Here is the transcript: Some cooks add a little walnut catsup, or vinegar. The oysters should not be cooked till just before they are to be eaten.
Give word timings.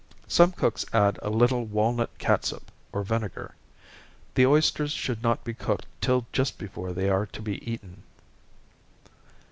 Some 0.27 0.51
cooks 0.53 0.83
add 0.93 1.19
a 1.21 1.29
little 1.29 1.63
walnut 1.63 2.09
catsup, 2.17 2.71
or 2.91 3.03
vinegar. 3.03 3.53
The 4.33 4.47
oysters 4.47 4.91
should 4.93 5.21
not 5.21 5.43
be 5.43 5.53
cooked 5.53 5.85
till 6.01 6.25
just 6.33 6.57
before 6.57 6.91
they 6.91 7.07
are 7.07 7.27
to 7.27 7.39
be 7.43 7.71
eaten. 7.71 8.01